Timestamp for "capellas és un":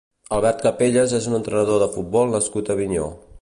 0.67-1.39